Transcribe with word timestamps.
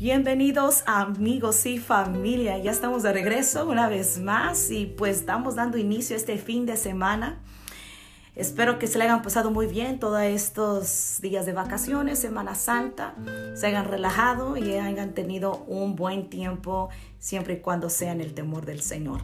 Bienvenidos 0.00 0.82
amigos 0.86 1.66
y 1.66 1.76
familia, 1.76 2.56
ya 2.56 2.70
estamos 2.70 3.02
de 3.02 3.12
regreso 3.12 3.68
una 3.68 3.86
vez 3.86 4.18
más 4.18 4.70
y 4.70 4.86
pues 4.86 5.18
estamos 5.18 5.56
dando 5.56 5.76
inicio 5.76 6.16
a 6.16 6.18
este 6.18 6.38
fin 6.38 6.64
de 6.64 6.78
semana. 6.78 7.38
Espero 8.34 8.78
que 8.78 8.86
se 8.86 8.96
le 8.96 9.04
hayan 9.04 9.20
pasado 9.20 9.50
muy 9.50 9.66
bien 9.66 9.98
todos 9.98 10.22
estos 10.22 11.18
días 11.20 11.44
de 11.44 11.52
vacaciones, 11.52 12.18
Semana 12.18 12.54
Santa, 12.54 13.14
se 13.54 13.66
hayan 13.66 13.84
relajado 13.84 14.56
y 14.56 14.72
hayan 14.72 15.12
tenido 15.12 15.64
un 15.66 15.96
buen 15.96 16.30
tiempo 16.30 16.88
siempre 17.18 17.54
y 17.54 17.60
cuando 17.60 17.90
sean 17.90 18.22
el 18.22 18.32
temor 18.32 18.64
del 18.64 18.80
Señor. 18.80 19.20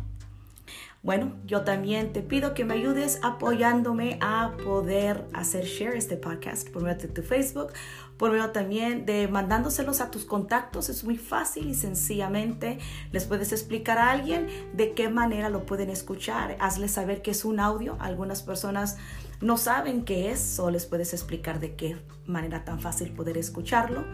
Bueno, 1.07 1.37
yo 1.47 1.63
también 1.63 2.13
te 2.13 2.21
pido 2.21 2.53
que 2.53 2.65
me 2.65 2.75
ayudes 2.75 3.21
apoyándome 3.23 4.19
a 4.21 4.57
poder 4.65 5.29
hacer 5.33 5.65
share 5.65 5.95
este 5.95 6.17
podcast 6.17 6.69
por 6.69 6.83
medio 6.83 6.99
de 6.99 7.07
tu 7.07 7.23
Facebook, 7.23 7.69
por 8.17 8.33
medio 8.33 8.51
también 8.51 9.07
de 9.07 9.29
mandándoselos 9.29 10.01
a 10.01 10.11
tus 10.11 10.25
contactos. 10.25 10.89
Es 10.89 11.05
muy 11.05 11.17
fácil 11.17 11.69
y 11.69 11.75
sencillamente 11.75 12.81
les 13.13 13.25
puedes 13.25 13.53
explicar 13.53 13.99
a 13.99 14.11
alguien 14.11 14.49
de 14.73 14.95
qué 14.95 15.09
manera 15.09 15.49
lo 15.49 15.65
pueden 15.65 15.91
escuchar. 15.91 16.57
Hazles 16.59 16.91
saber 16.91 17.23
que 17.23 17.31
es 17.31 17.45
un 17.45 17.61
audio. 17.61 17.97
Algunas 18.01 18.43
personas 18.43 18.97
no 19.41 19.59
saben 19.59 20.05
qué 20.05 20.33
es 20.33 20.59
o 20.59 20.73
les 20.73 20.87
puedes 20.87 21.13
explicar 21.13 21.61
de 21.61 21.77
qué 21.77 21.97
manera 22.27 22.65
tan 22.65 22.81
fácil 22.81 23.13
poder 23.13 23.39
escucharlo. 23.39 24.05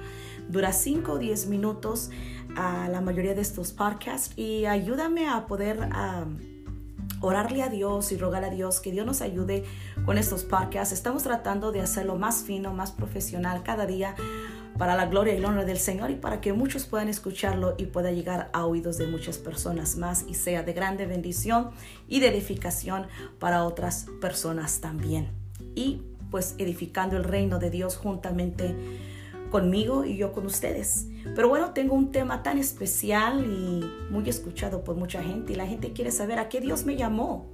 Dura 0.51 0.75
5 0.75 1.13
o 1.13 1.19
10 1.19 1.47
minutos 1.47 2.11
a 2.55 2.91
la 2.91 3.01
mayoría 3.01 3.35
de 3.35 3.41
estos 3.41 3.73
podcasts 3.73 4.37
y 4.37 4.67
ayúdame 4.67 5.27
a 5.27 5.47
poder 5.47 5.89
orarle 7.23 7.63
a 7.63 7.69
Dios 7.69 8.13
y 8.13 8.19
rogar 8.19 8.45
a 8.45 8.51
Dios 8.51 8.81
que 8.81 8.93
Dios 8.93 9.07
nos 9.07 9.23
ayude 9.23 9.65
con 10.05 10.19
estos 10.19 10.45
podcasts. 10.45 10.93
Estamos 10.93 11.23
tratando 11.23 11.73
de 11.73 11.81
hacerlo 11.81 12.17
más 12.17 12.43
fino, 12.43 12.75
más 12.75 12.93
profesional 12.93 13.63
cada 13.63 13.87
día 13.87 14.15
para 14.79 14.97
la 14.97 15.07
gloria 15.07 15.35
y 15.35 15.37
el 15.37 15.45
honor 15.45 15.65
del 15.65 15.79
Señor 15.79 16.11
y 16.11 16.17
para 16.17 16.41
que 16.41 16.53
muchos 16.53 16.87
puedan 16.87 17.09
escucharlo 17.09 17.75
y 17.79 17.87
pueda 17.87 18.11
llegar 18.11 18.51
a 18.53 18.67
oídos 18.67 18.99
de 18.99 19.07
muchas 19.07 19.39
personas 19.39 19.97
más 19.97 20.25
y 20.29 20.35
sea 20.35 20.63
de 20.63 20.73
grande 20.73 21.07
bendición 21.07 21.71
y 22.09 22.21
de 22.21 22.29
edificación 22.29 23.07
para 23.39 23.65
otras 23.65 24.07
personas 24.21 24.81
también. 24.81 25.31
Y 25.75 26.03
pues 26.31 26.55
edificando 26.59 27.17
el 27.17 27.25
reino 27.25 27.59
de 27.59 27.71
Dios 27.71 27.97
juntamente 27.97 28.75
conmigo 29.53 30.05
y 30.05 30.17
yo 30.17 30.33
con 30.33 30.47
ustedes. 30.47 31.07
Pero 31.37 31.49
bueno, 31.49 31.73
tengo 31.73 31.95
un 31.95 32.11
tema 32.11 32.43
tan 32.43 32.59
especial 32.59 33.45
y 33.45 33.85
muy 34.11 34.29
escuchado 34.29 34.83
por 34.83 34.97
mucha 34.97 35.23
gente 35.23 35.53
y 35.53 35.57
la 35.57 35.67
gente 35.67 35.93
quiere 35.93 36.11
saber 36.11 36.41
a 36.41 36.49
qué 36.49 36.61
Dios 36.61 36.85
me 36.85 36.97
llamó. 36.97 37.47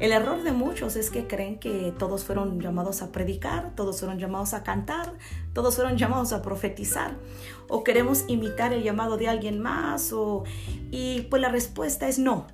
El 0.00 0.12
error 0.12 0.42
de 0.42 0.52
muchos 0.52 0.96
es 0.96 1.10
que 1.10 1.26
creen 1.26 1.58
que 1.58 1.92
todos 1.98 2.24
fueron 2.24 2.60
llamados 2.60 3.02
a 3.02 3.10
predicar, 3.10 3.74
todos 3.74 4.00
fueron 4.00 4.18
llamados 4.18 4.54
a 4.54 4.62
cantar, 4.62 5.12
todos 5.52 5.74
fueron 5.74 5.96
llamados 5.96 6.32
a 6.32 6.42
profetizar 6.42 7.16
o 7.68 7.84
queremos 7.84 8.24
imitar 8.28 8.72
el 8.72 8.82
llamado 8.82 9.16
de 9.16 9.28
alguien 9.28 9.60
más 9.60 10.12
o 10.12 10.44
y 10.90 11.22
pues 11.22 11.42
la 11.42 11.48
respuesta 11.48 12.08
es 12.08 12.18
no. 12.18 12.46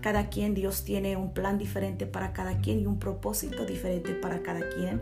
Cada 0.00 0.28
quien 0.28 0.54
Dios 0.54 0.84
tiene 0.84 1.16
un 1.16 1.32
plan 1.34 1.58
diferente 1.58 2.06
para 2.06 2.32
cada 2.32 2.58
quien 2.58 2.80
y 2.80 2.86
un 2.86 2.98
propósito 2.98 3.64
diferente 3.64 4.12
para 4.12 4.42
cada 4.42 4.68
quien 4.68 5.00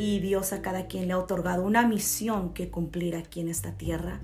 y 0.00 0.18
Dios 0.18 0.54
a 0.54 0.62
cada 0.62 0.86
quien 0.86 1.08
le 1.08 1.12
ha 1.12 1.18
otorgado 1.18 1.62
una 1.62 1.86
misión 1.86 2.54
que 2.54 2.70
cumplir 2.70 3.16
aquí 3.16 3.40
en 3.40 3.50
esta 3.50 3.72
tierra. 3.72 4.22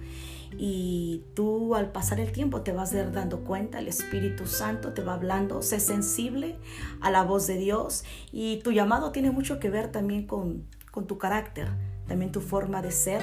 Y 0.57 1.25
tú 1.35 1.75
al 1.75 1.93
pasar 1.93 2.19
el 2.19 2.33
tiempo 2.33 2.63
te 2.63 2.73
vas 2.73 2.95
a 2.95 3.01
ir 3.01 3.13
dando 3.13 3.41
cuenta, 3.41 3.79
el 3.79 3.87
Espíritu 3.87 4.47
Santo 4.47 4.95
te 4.95 5.03
va 5.03 5.13
hablando, 5.13 5.61
sé 5.61 5.79
sensible 5.79 6.57
a 7.03 7.11
la 7.11 7.25
voz 7.25 7.47
de 7.47 7.59
Dios 7.59 8.05
y 8.33 8.61
tu 8.61 8.73
llamado 8.73 9.13
tiene 9.13 9.31
mucho 9.31 9.61
que 9.61 9.69
ver 9.69 9.93
también 9.93 10.27
con, 10.27 10.65
con 10.93 11.07
tu 11.07 11.19
carácter, 11.19 11.69
también 12.09 12.33
tu 12.33 12.41
forma 12.41 12.81
de 12.81 12.91
ser, 12.91 13.21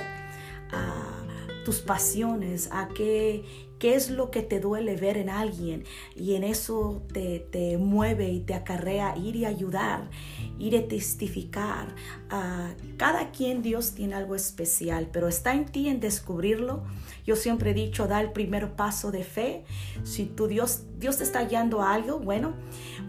a 0.71 1.25
tus 1.65 1.79
pasiones, 1.79 2.69
a 2.71 2.87
qué, 2.89 3.45
qué 3.83 3.95
es 3.95 4.09
lo 4.09 4.31
que 4.31 4.43
te 4.43 4.61
duele 4.61 4.95
ver 4.95 5.17
en 5.17 5.27
alguien 5.27 5.83
y 6.15 6.35
en 6.35 6.45
eso 6.45 7.03
te, 7.11 7.39
te 7.51 7.77
mueve 7.77 8.29
y 8.29 8.39
te 8.39 8.53
acarrea 8.53 9.17
ir 9.17 9.35
y 9.35 9.43
ayudar, 9.43 10.09
ir 10.57 10.77
a 10.77 10.87
testificar. 10.87 11.93
a 12.29 12.75
cada 12.95 13.31
quien 13.31 13.61
Dios 13.61 13.91
tiene 13.91 14.15
algo 14.15 14.35
especial, 14.35 15.09
pero 15.11 15.27
está 15.27 15.53
en 15.53 15.65
ti 15.65 15.89
en 15.89 15.99
descubrirlo. 15.99 16.83
Yo 17.25 17.35
siempre 17.35 17.71
he 17.71 17.73
dicho, 17.73 18.07
da 18.07 18.21
el 18.21 18.31
primer 18.31 18.71
paso 18.77 19.11
de 19.11 19.25
fe. 19.25 19.65
Si 20.03 20.27
tu 20.27 20.47
Dios, 20.47 20.83
Dios 20.97 21.17
te 21.17 21.25
está 21.25 21.43
guiando 21.43 21.81
a 21.81 21.93
algo, 21.93 22.19
bueno, 22.19 22.53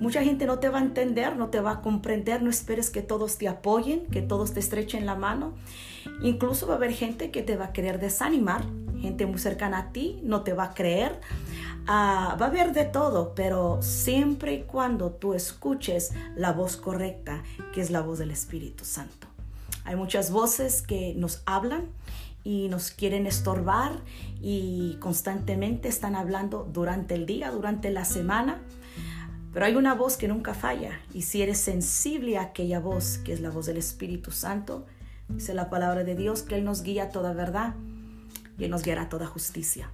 mucha 0.01 0.25
gente 0.25 0.45
no 0.45 0.59
te 0.59 0.71
va 0.71 0.81
a 0.81 0.83
entender, 0.83 1.37
no 1.37 1.51
te 1.51 1.61
va 1.61 1.71
a 1.71 1.83
comprender, 1.83 2.43
no 2.43 2.51
esperes 2.51 2.91
que 2.91 3.03
todos 3.03 3.39
te 3.39 3.47
apoyen, 3.47 4.07
que 4.07 4.23
todos 4.23 4.55
te 4.55 4.59
estrechen 4.59 5.07
la 5.07 5.15
mano. 5.15 5.55
Incluso 6.21 6.67
va 6.67 6.75
a 6.75 6.77
haber 6.79 6.93
gente 6.93 7.31
que 7.31 7.43
te 7.43 7.57
va 7.57 7.67
a 7.67 7.73
querer 7.73 8.01
desanimar, 8.01 8.65
gente 9.05 9.27
muy 9.27 9.39
cercana 9.39 9.79
a 9.79 9.93
ti 9.93 10.21
no 10.25 10.43
te 10.43 10.55
va 10.55 10.65
a 10.65 10.75
creer. 10.75 11.21
Ah, 11.87 12.37
va 12.41 12.47
a 12.47 12.49
haber 12.49 12.73
de 12.73 12.85
todo, 12.85 13.35
pero 13.35 13.83
siempre 13.83 14.55
y 14.55 14.63
cuando 14.63 15.11
tú 15.11 15.35
escuches 15.35 16.13
la 16.35 16.53
voz 16.53 16.77
correcta, 16.77 17.43
que 17.73 17.83
es 17.83 17.91
la 17.91 18.01
voz 18.01 18.19
del 18.19 18.31
Espíritu 18.31 18.85
Santo. 18.85 19.27
Hay 19.85 19.95
muchas 19.95 20.31
voces 20.31 20.81
que 20.81 21.15
nos 21.15 21.43
hablan 21.45 21.91
y 22.43 22.69
nos 22.69 22.91
quieren 22.91 23.27
estorbar 23.27 24.01
y 24.41 24.97
constantemente 25.01 25.89
están 25.89 26.15
hablando 26.15 26.67
durante 26.73 27.15
el 27.15 27.27
día, 27.27 27.51
durante 27.51 27.91
la 27.91 28.07
semana. 28.07 28.63
Pero 29.53 29.67
hay 29.67 29.77
una 29.77 29.95
voz 29.95 30.17
que 30.17 30.27
nunca 30.27 30.55
falla 30.55 30.99
y 31.13 31.23
si 31.23 31.43
eres 31.43 31.59
sensible 31.59 32.39
a 32.39 32.43
aquella 32.43 32.81
voz, 32.81 33.19
que 33.19 33.35
es 33.35 33.41
la 33.41 33.51
voz 33.51 33.67
del 33.67 33.77
Espíritu 33.77 34.31
Santo, 34.31 34.87
dice 35.29 35.53
la 35.53 35.69
palabra 35.69 36.03
de 36.03 36.17
Dios 36.17 36.43
que 36.43 36.55
Él 36.55 36.65
nos 36.65 36.83
guía 36.83 37.05
a 37.05 37.09
toda 37.11 37.35
verdad 37.35 37.75
Él 38.59 38.71
nos 38.71 38.83
guiará 38.83 39.09
toda 39.09 39.27
justicia. 39.27 39.91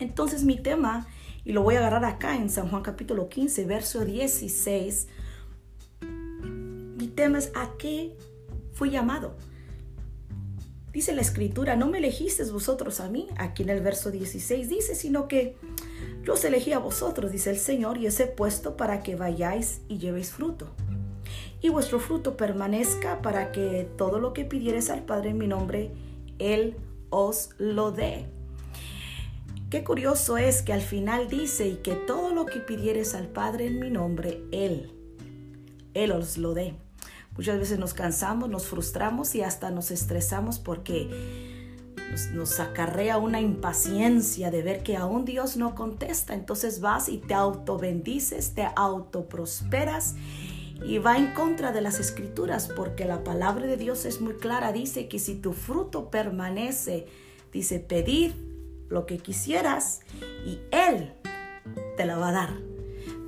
Entonces 0.00 0.44
mi 0.44 0.60
tema, 0.60 1.06
y 1.44 1.52
lo 1.52 1.62
voy 1.62 1.76
a 1.76 1.78
agarrar 1.78 2.04
acá 2.04 2.36
en 2.36 2.50
San 2.50 2.68
Juan 2.68 2.82
capítulo 2.82 3.28
15, 3.28 3.64
verso 3.64 4.04
16, 4.04 5.08
mi 6.96 7.08
tema 7.08 7.38
es 7.38 7.52
¿a 7.54 7.70
qué 7.78 8.16
fui 8.72 8.90
llamado? 8.90 9.36
Dice 10.92 11.12
la 11.12 11.22
escritura, 11.22 11.74
no 11.74 11.88
me 11.88 11.98
elegisteis 11.98 12.52
vosotros 12.52 13.00
a 13.00 13.08
mí, 13.08 13.28
aquí 13.36 13.64
en 13.64 13.70
el 13.70 13.80
verso 13.80 14.10
16 14.10 14.68
dice, 14.68 14.94
sino 14.94 15.26
que 15.26 15.56
yo 16.22 16.34
os 16.34 16.44
elegí 16.44 16.72
a 16.72 16.78
vosotros, 16.78 17.32
dice 17.32 17.50
el 17.50 17.58
Señor, 17.58 17.98
y 17.98 18.06
os 18.06 18.18
he 18.20 18.26
puesto 18.26 18.76
para 18.76 19.02
que 19.02 19.16
vayáis 19.16 19.80
y 19.88 19.98
llevéis 19.98 20.30
fruto. 20.30 20.72
Y 21.60 21.68
vuestro 21.68 21.98
fruto 21.98 22.36
permanezca 22.36 23.22
para 23.22 23.50
que 23.50 23.88
todo 23.96 24.20
lo 24.20 24.32
que 24.32 24.44
pidieres 24.44 24.88
al 24.88 25.02
Padre 25.04 25.30
en 25.30 25.38
mi 25.38 25.48
nombre, 25.48 25.90
Él 26.38 26.76
os 27.14 27.50
lo 27.58 27.92
dé. 27.92 28.26
Qué 29.70 29.84
curioso 29.84 30.36
es 30.36 30.62
que 30.62 30.72
al 30.72 30.82
final 30.82 31.28
dice, 31.28 31.68
y 31.68 31.76
que 31.76 31.94
todo 31.94 32.34
lo 32.34 32.46
que 32.46 32.60
pidieres 32.60 33.14
al 33.14 33.28
Padre 33.28 33.66
en 33.66 33.80
mi 33.80 33.90
nombre, 33.90 34.42
Él, 34.52 34.92
Él 35.94 36.12
os 36.12 36.36
lo 36.38 36.54
dé. 36.54 36.74
Muchas 37.36 37.58
veces 37.58 37.78
nos 37.78 37.94
cansamos, 37.94 38.48
nos 38.48 38.66
frustramos 38.66 39.34
y 39.34 39.42
hasta 39.42 39.70
nos 39.70 39.90
estresamos 39.90 40.60
porque 40.60 41.10
nos, 42.32 42.60
acarrea 42.60 43.18
una 43.18 43.40
impaciencia 43.40 44.50
de 44.50 44.62
ver 44.62 44.82
que 44.82 44.96
aún 44.96 45.24
Dios 45.24 45.56
no 45.56 45.74
contesta. 45.74 46.34
Entonces 46.34 46.80
vas 46.80 47.08
y 47.08 47.18
te 47.18 47.34
autobendices, 47.34 48.54
te 48.54 48.68
autoprosperas 48.76 50.14
y 50.82 50.98
va 50.98 51.16
en 51.16 51.32
contra 51.34 51.72
de 51.72 51.80
las 51.80 52.00
escrituras 52.00 52.68
porque 52.74 53.04
la 53.04 53.24
palabra 53.24 53.66
de 53.66 53.76
Dios 53.76 54.04
es 54.04 54.20
muy 54.20 54.34
clara. 54.34 54.72
Dice 54.72 55.08
que 55.08 55.18
si 55.18 55.34
tu 55.34 55.52
fruto 55.52 56.10
permanece, 56.10 57.06
dice, 57.52 57.78
pedid 57.80 58.32
lo 58.88 59.06
que 59.06 59.18
quisieras 59.18 60.00
y 60.46 60.58
Él 60.70 61.12
te 61.96 62.04
la 62.04 62.16
va 62.16 62.28
a 62.28 62.32
dar. 62.32 62.54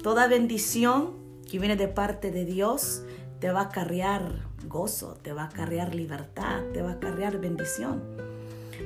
Toda 0.02 0.28
bendición 0.28 1.14
que 1.50 1.58
viene 1.58 1.76
de 1.76 1.88
parte 1.88 2.30
de 2.30 2.44
Dios 2.44 3.02
te 3.40 3.50
va 3.50 3.60
a 3.60 3.64
acarrear 3.64 4.46
gozo, 4.68 5.16
te 5.22 5.32
va 5.32 5.42
a 5.42 5.46
acarrear 5.46 5.94
libertad, 5.94 6.62
te 6.72 6.82
va 6.82 6.90
a 6.90 6.94
acarrear 6.94 7.38
bendición. 7.38 8.02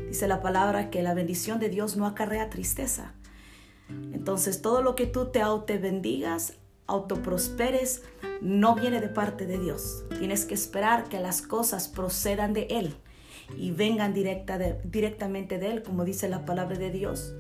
Dice 0.09 0.29
la 0.29 0.43
palabra 0.43 0.91
que 0.91 1.03
la 1.03 1.15
bendición 1.15 1.59
de 1.59 1.69
Dios 1.69 1.97
no 1.97 2.07
acarrea 2.07 2.51
tristeza. 2.51 3.15
Entonces 3.89 4.63
todo 4.63 4.83
lo 4.83 4.95
que 4.95 5.07
tú 5.07 5.31
te 5.31 5.79
bendigas, 5.79 6.55
autoprosperes, 6.91 8.03
no 8.41 8.75
viene 8.75 9.01
de 9.01 9.09
parte 9.09 9.47
de 9.47 9.59
Dios. 9.59 10.05
Tienes 10.19 10.45
que 10.45 10.55
esperar 10.55 11.09
que 11.09 11.21
las 11.21 11.43
cosas 11.43 11.89
procedan 11.89 12.53
de 12.53 12.67
Él 12.71 12.97
y 13.57 13.71
vengan 13.73 14.15
directa 14.15 14.59
directamente 14.85 15.59
de 15.59 15.71
Él, 15.73 15.83
como 15.83 16.05
dice 16.05 16.29
la 16.29 16.45
palabra 16.45 16.79
de 16.79 16.91
Dios. 16.91 17.35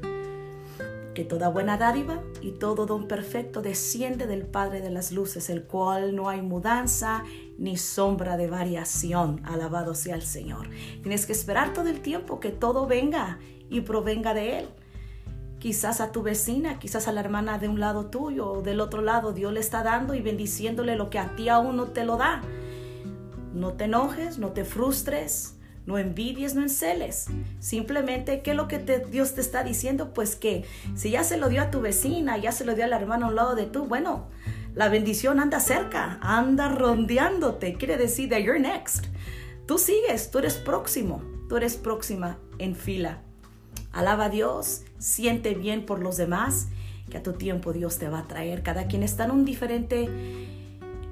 Que 1.14 1.24
toda 1.24 1.48
buena 1.48 1.76
dádiva 1.76 2.22
y 2.40 2.52
todo 2.52 2.86
don 2.86 3.08
perfecto 3.08 3.62
desciende 3.62 4.26
del 4.26 4.46
Padre 4.46 4.80
de 4.80 4.90
las 4.90 5.10
Luces, 5.10 5.50
el 5.50 5.64
cual 5.64 6.14
no 6.14 6.28
hay 6.28 6.40
mudanza 6.40 7.24
ni 7.58 7.76
sombra 7.76 8.36
de 8.36 8.48
variación. 8.48 9.42
Alabado 9.44 9.94
sea 9.94 10.14
el 10.14 10.22
Señor. 10.22 10.68
Tienes 11.02 11.26
que 11.26 11.32
esperar 11.32 11.72
todo 11.72 11.88
el 11.88 12.00
tiempo 12.00 12.38
que 12.38 12.50
todo 12.50 12.86
venga 12.86 13.38
y 13.68 13.80
provenga 13.80 14.34
de 14.34 14.60
Él. 14.60 14.68
Quizás 15.60 16.00
a 16.00 16.10
tu 16.10 16.22
vecina, 16.22 16.78
quizás 16.78 17.06
a 17.06 17.12
la 17.12 17.20
hermana 17.20 17.58
de 17.58 17.68
un 17.68 17.80
lado 17.80 18.06
tuyo 18.06 18.50
o 18.50 18.62
del 18.62 18.80
otro 18.80 19.02
lado, 19.02 19.34
Dios 19.34 19.52
le 19.52 19.60
está 19.60 19.82
dando 19.82 20.14
y 20.14 20.22
bendiciéndole 20.22 20.96
lo 20.96 21.10
que 21.10 21.18
a 21.18 21.36
ti 21.36 21.50
aún 21.50 21.76
no 21.76 21.88
te 21.88 22.04
lo 22.04 22.16
da. 22.16 22.40
No 23.52 23.74
te 23.74 23.84
enojes, 23.84 24.38
no 24.38 24.52
te 24.52 24.64
frustres, 24.64 25.56
no 25.84 25.98
envidies, 25.98 26.54
no 26.54 26.62
enceles. 26.62 27.26
Simplemente, 27.58 28.40
¿qué 28.40 28.52
es 28.52 28.56
lo 28.56 28.68
que 28.68 28.78
Dios 28.78 29.34
te 29.34 29.42
está 29.42 29.62
diciendo? 29.62 30.14
Pues 30.14 30.34
que 30.34 30.64
si 30.94 31.10
ya 31.10 31.24
se 31.24 31.36
lo 31.36 31.50
dio 31.50 31.60
a 31.60 31.70
tu 31.70 31.82
vecina, 31.82 32.38
ya 32.38 32.52
se 32.52 32.64
lo 32.64 32.74
dio 32.74 32.84
al 32.84 32.94
hermano 32.94 33.26
a 33.26 33.28
un 33.28 33.34
lado 33.34 33.54
de 33.54 33.66
tú, 33.66 33.84
bueno, 33.84 34.28
la 34.74 34.88
bendición 34.88 35.40
anda 35.40 35.60
cerca, 35.60 36.18
anda 36.22 36.68
rondeándote. 36.68 37.74
Quiere 37.74 37.98
decir 37.98 38.30
that 38.30 38.38
you're 38.38 38.58
next. 38.58 39.06
Tú 39.66 39.76
sigues, 39.76 40.30
tú 40.30 40.38
eres 40.38 40.54
próximo, 40.54 41.22
tú 41.50 41.58
eres 41.58 41.76
próxima 41.76 42.38
en 42.58 42.74
fila. 42.74 43.18
Alaba 43.92 44.26
a 44.26 44.28
Dios, 44.30 44.84
siente 45.00 45.54
bien 45.54 45.84
por 45.84 45.98
los 45.98 46.16
demás, 46.16 46.68
que 47.10 47.18
a 47.18 47.22
tu 47.22 47.32
tiempo 47.32 47.72
Dios 47.72 47.98
te 47.98 48.08
va 48.08 48.20
a 48.20 48.28
traer. 48.28 48.62
Cada 48.62 48.86
quien 48.86 49.02
está 49.02 49.24
en 49.24 49.32
un 49.32 49.44
diferente 49.44 50.08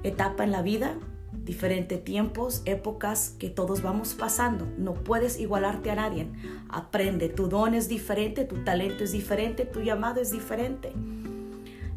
etapa 0.03 0.45
en 0.45 0.51
la 0.51 0.61
vida, 0.61 0.95
diferentes 1.43 2.01
tiempos, 2.03 2.61
épocas 2.65 3.35
que 3.37 3.49
todos 3.49 3.81
vamos 3.81 4.13
pasando. 4.13 4.67
No 4.77 4.93
puedes 4.93 5.39
igualarte 5.39 5.91
a 5.91 5.95
nadie. 5.95 6.27
Aprende, 6.69 7.27
tu 7.27 7.49
don 7.49 7.73
es 7.73 7.89
diferente, 7.89 8.45
tu 8.45 8.63
talento 8.63 9.03
es 9.03 9.11
diferente, 9.11 9.65
tu 9.65 9.81
llamado 9.81 10.21
es 10.21 10.31
diferente. 10.31 10.93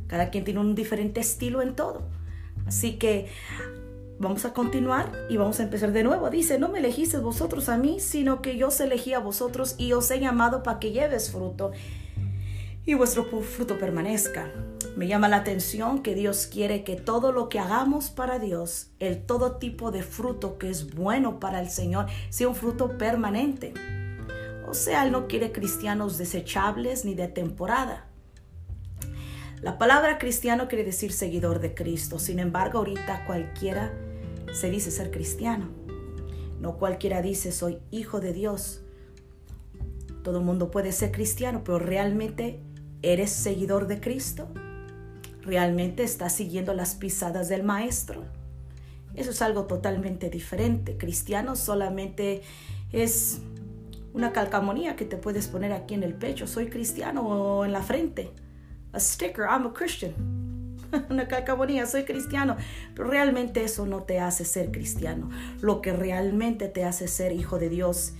Cada 0.09 0.31
quien 0.31 0.45
tiene 0.45 0.61
un 0.61 0.75
diferente 0.75 1.21
estilo 1.21 1.63
en 1.63 1.77
todo. 1.77 2.03
Así 2.67 2.95
que 2.99 3.29
vamos 4.23 4.45
a 4.45 4.53
continuar 4.55 5.13
y 5.29 5.37
vamos 5.37 5.61
a 5.61 5.65
empezar 5.65 5.93
de 5.93 6.05
nuevo. 6.05 6.31
Dice, 6.31 6.59
no 6.59 6.69
me 6.69 6.79
elegiste 6.79 7.19
vosotros 7.19 7.69
a 7.69 7.77
mí, 7.77 8.01
sino 8.01 8.41
que 8.41 8.57
yo 8.57 8.69
os 8.69 8.81
elegí 8.81 9.13
a 9.13 9.19
vosotros 9.19 9.75
y 9.79 9.93
os 9.93 10.11
he 10.11 10.21
llamado 10.21 10.63
para 10.63 10.79
que 10.79 10.93
lleves 10.93 11.31
fruto 11.31 11.73
y 12.87 12.95
vuestro 12.95 13.25
fruto 13.25 13.79
permanezca. 13.79 14.51
Me 14.97 15.09
llama 15.09 15.29
la 15.29 15.39
atención 15.39 16.03
que 16.03 16.15
Dios 16.15 16.47
quiere 16.47 16.85
que 16.85 16.97
todo 16.97 17.33
lo 17.33 17.49
que 17.49 17.59
hagamos 17.59 18.11
para 18.11 18.39
Dios, 18.39 18.91
el 19.01 19.25
todo 19.25 19.57
tipo 19.57 19.91
de 19.91 20.03
fruto 20.03 20.59
que 20.59 20.71
es 20.71 20.95
bueno 20.95 21.41
para 21.41 21.61
el 21.61 21.71
Señor, 21.71 22.07
sea 22.31 22.49
un 22.49 22.55
fruto 22.55 22.99
permanente. 22.99 23.75
O 24.69 24.75
sea, 24.75 25.05
Él 25.05 25.13
no 25.13 25.27
quiere 25.27 25.53
cristianos 25.53 26.17
desechables 26.17 27.05
ni 27.05 27.15
de 27.15 27.29
temporada. 27.29 28.07
La 29.61 29.79
palabra 29.79 30.19
cristiano 30.19 30.69
quiere 30.69 30.85
decir 30.85 31.13
seguidor 31.13 31.61
de 31.61 31.75
Cristo. 31.75 32.19
Sin 32.19 32.39
embargo, 32.39 32.79
ahorita 32.79 33.25
cualquiera 33.27 33.93
se 34.53 34.71
dice 34.71 34.91
ser 34.91 35.11
cristiano. 35.11 35.69
No 36.61 36.79
cualquiera 36.79 37.23
dice 37.23 37.51
soy 37.53 37.79
hijo 37.91 38.21
de 38.21 38.33
Dios. 38.33 38.83
Todo 40.23 40.39
el 40.39 40.45
mundo 40.45 40.71
puede 40.71 40.93
ser 40.93 41.11
cristiano, 41.11 41.63
pero 41.65 41.79
realmente 41.79 42.61
eres 43.03 43.31
seguidor 43.31 43.89
de 43.89 44.01
Cristo. 44.01 44.49
¿Realmente 45.43 46.05
estás 46.05 46.35
siguiendo 46.35 46.73
las 46.73 46.95
pisadas 46.95 47.49
del 47.49 47.65
Maestro? 47.65 48.23
Eso 49.17 49.31
es 49.31 49.43
algo 49.43 49.65
totalmente 49.65 50.31
diferente. 50.31 50.97
Cristiano 50.97 51.57
solamente 51.57 52.43
es 52.93 53.41
una 54.15 54.33
calcamonía 54.33 54.95
que 54.95 55.05
te 55.05 55.17
puedes 55.17 55.49
poner 55.49 55.73
aquí 55.73 55.95
en 55.95 56.05
el 56.05 56.15
pecho. 56.15 56.47
Soy 56.47 56.69
cristiano 56.69 57.23
o 57.23 57.65
en 57.65 57.73
la 57.73 57.83
frente. 57.83 58.31
A 58.93 59.01
sticker, 59.01 59.47
I'm 59.47 59.67
a 59.67 59.73
Christian. 59.73 60.52
una 61.11 61.29
calcamonía, 61.29 61.87
soy 61.87 62.05
cristiano. 62.05 62.57
Pero 62.95 63.09
realmente 63.09 63.65
eso 63.65 63.87
no 63.87 64.03
te 64.03 64.21
hace 64.21 64.45
ser 64.45 64.71
cristiano. 64.71 65.31
Lo 65.61 65.81
que 65.81 65.93
realmente 65.93 66.69
te 66.69 66.85
hace 66.85 67.09
ser 67.09 67.33
hijo 67.33 67.59
de 67.59 67.69
Dios, 67.69 68.15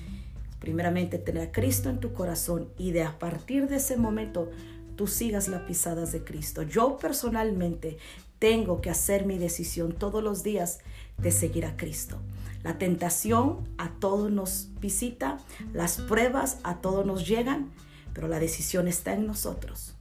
primeramente 0.59 1.19
tener 1.19 1.49
a 1.49 1.53
Cristo 1.53 1.91
en 1.91 2.01
tu 2.01 2.13
corazón 2.13 2.69
y 2.79 2.93
de 2.93 3.03
a 3.03 3.19
partir 3.19 3.69
de 3.69 3.77
ese 3.77 3.97
momento 3.97 4.51
tú 4.97 5.07
sigas 5.07 5.49
las 5.49 5.63
pisadas 5.63 6.13
de 6.13 6.23
Cristo. 6.23 6.63
Yo 6.63 6.99
personalmente 6.99 7.99
tengo 8.39 8.81
que 8.81 8.91
hacer 8.91 9.27
mi 9.27 9.39
decisión 9.39 9.93
todos 9.93 10.23
los 10.23 10.43
días 10.43 10.81
de 11.19 11.31
seguir 11.31 11.65
a 11.67 11.77
Cristo. 11.77 12.19
La 12.63 12.79
tentación 12.79 13.69
a 13.79 13.91
todos 13.99 14.31
nos 14.31 14.69
visita, 14.81 15.39
las 15.73 16.01
pruebas 16.01 16.59
a 16.63 16.81
todos 16.81 17.05
nos 17.05 17.27
llegan, 17.27 17.71
pero 18.13 18.29
la 18.29 18.39
decisión 18.39 18.87
está 18.87 19.15
en 19.15 19.27
nosotros 19.27 19.95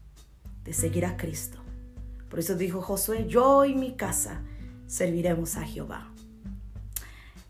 de 0.64 0.74
seguir 0.74 1.06
a 1.06 1.18
Cristo. 1.18 1.61
Por 2.32 2.40
eso 2.40 2.56
dijo 2.56 2.82
Josué, 2.82 3.28
yo 3.28 3.66
y 3.66 3.76
mi 3.76 3.92
casa 3.92 4.42
serviremos 4.88 5.58
a 5.58 5.66
Jehová. 5.66 6.10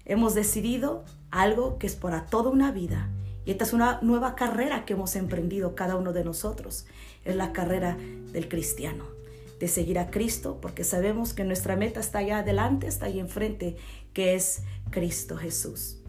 Hemos 0.05 0.33
decidido 0.33 1.05
algo 1.29 1.77
que 1.77 1.85
es 1.85 1.95
para 1.95 2.25
toda 2.25 2.49
una 2.49 2.71
vida 2.71 3.07
y 3.45 3.51
esta 3.51 3.63
es 3.63 3.73
una 3.73 3.99
nueva 4.01 4.35
carrera 4.35 4.83
que 4.83 4.93
hemos 4.93 5.15
emprendido 5.15 5.75
cada 5.75 5.95
uno 5.95 6.13
de 6.13 6.23
nosotros. 6.23 6.87
Es 7.25 7.35
la 7.35 7.53
carrera 7.53 7.95
del 8.33 8.49
cristiano, 8.49 9.05
de 9.59 9.67
seguir 9.67 9.99
a 9.99 10.09
Cristo, 10.09 10.57
porque 10.59 10.83
sabemos 10.83 11.33
que 11.33 11.43
nuestra 11.43 11.75
meta 11.75 11.99
está 11.99 12.17
allá 12.19 12.39
adelante, 12.39 12.87
está 12.87 13.05
ahí 13.05 13.19
enfrente, 13.19 13.77
que 14.13 14.33
es 14.33 14.63
Cristo 14.89 15.37
Jesús. 15.37 15.99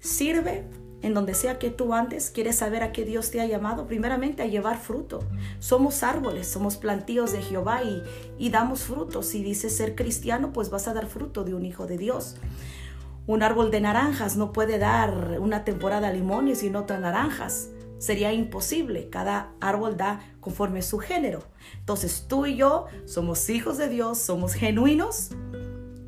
Sirve 0.00 0.64
en 1.02 1.14
donde 1.14 1.34
sea 1.34 1.58
que 1.58 1.70
tú 1.70 1.94
andes, 1.94 2.30
quieres 2.30 2.56
saber 2.56 2.82
a 2.82 2.92
qué 2.92 3.04
Dios 3.04 3.30
te 3.30 3.40
ha 3.40 3.46
llamado, 3.46 3.86
primeramente 3.86 4.42
a 4.42 4.46
llevar 4.46 4.78
fruto. 4.78 5.20
Somos 5.58 6.02
árboles, 6.02 6.48
somos 6.48 6.76
plantíos 6.76 7.32
de 7.32 7.42
Jehová 7.42 7.82
y, 7.82 8.02
y 8.38 8.50
damos 8.50 8.82
frutos. 8.82 9.26
Si 9.26 9.42
dices 9.42 9.76
ser 9.76 9.94
cristiano, 9.94 10.52
pues 10.52 10.70
vas 10.70 10.88
a 10.88 10.94
dar 10.94 11.06
fruto 11.06 11.44
de 11.44 11.54
un 11.54 11.64
hijo 11.64 11.86
de 11.86 11.98
Dios. 11.98 12.36
Un 13.26 13.42
árbol 13.42 13.72
de 13.72 13.80
naranjas 13.80 14.36
no 14.36 14.52
puede 14.52 14.78
dar 14.78 15.38
una 15.40 15.64
temporada 15.64 16.12
limones 16.12 16.62
y 16.62 16.74
otra 16.74 16.98
naranjas. 16.98 17.70
Sería 17.98 18.32
imposible. 18.32 19.08
Cada 19.10 19.52
árbol 19.60 19.96
da 19.96 20.20
conforme 20.40 20.82
su 20.82 20.98
género. 20.98 21.42
Entonces 21.78 22.26
tú 22.28 22.46
y 22.46 22.56
yo 22.56 22.86
somos 23.04 23.48
hijos 23.50 23.78
de 23.78 23.88
Dios, 23.88 24.18
somos 24.18 24.52
genuinos. 24.54 25.30